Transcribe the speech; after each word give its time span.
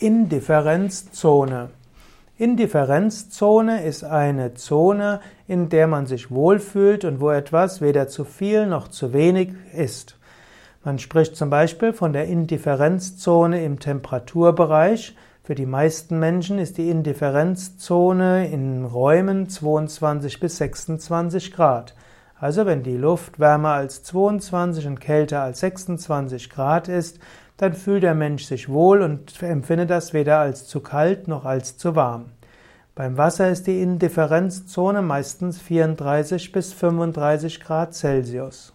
Indifferenzzone. 0.00 1.70
Indifferenzzone 2.36 3.82
ist 3.82 4.04
eine 4.04 4.54
Zone, 4.54 5.20
in 5.48 5.68
der 5.70 5.88
man 5.88 6.06
sich 6.06 6.30
wohlfühlt 6.30 7.04
und 7.04 7.20
wo 7.20 7.30
etwas 7.30 7.80
weder 7.80 8.06
zu 8.06 8.24
viel 8.24 8.66
noch 8.66 8.86
zu 8.86 9.12
wenig 9.12 9.50
ist. 9.74 10.16
Man 10.84 11.00
spricht 11.00 11.36
zum 11.36 11.50
Beispiel 11.50 11.92
von 11.92 12.12
der 12.12 12.26
Indifferenzzone 12.26 13.64
im 13.64 13.80
Temperaturbereich. 13.80 15.16
Für 15.42 15.56
die 15.56 15.66
meisten 15.66 16.20
Menschen 16.20 16.60
ist 16.60 16.78
die 16.78 16.90
Indifferenzzone 16.90 18.48
in 18.48 18.84
Räumen 18.84 19.48
22 19.48 20.38
bis 20.38 20.58
26 20.58 21.52
Grad. 21.52 21.96
Also 22.38 22.66
wenn 22.66 22.84
die 22.84 22.96
Luft 22.96 23.40
wärmer 23.40 23.70
als 23.70 24.04
22 24.04 24.86
und 24.86 25.00
kälter 25.00 25.42
als 25.42 25.58
26 25.58 26.50
Grad 26.50 26.86
ist, 26.86 27.18
dann 27.58 27.74
fühlt 27.74 28.04
der 28.04 28.14
Mensch 28.14 28.44
sich 28.44 28.68
wohl 28.68 29.02
und 29.02 29.42
empfindet 29.42 29.90
das 29.90 30.14
weder 30.14 30.38
als 30.38 30.66
zu 30.66 30.80
kalt 30.80 31.28
noch 31.28 31.44
als 31.44 31.76
zu 31.76 31.94
warm. 31.94 32.26
Beim 32.94 33.16
Wasser 33.16 33.50
ist 33.50 33.66
die 33.66 33.82
Indifferenzzone 33.82 35.02
meistens 35.02 35.60
34 35.60 36.50
bis 36.52 36.72
35 36.72 37.60
Grad 37.60 37.94
Celsius. 37.94 38.72